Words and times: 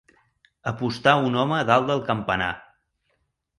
Apostà 0.71 1.13
un 1.27 1.37
home 1.43 1.61
dalt 1.69 1.93
del 1.93 2.03
campanar. 2.11 2.51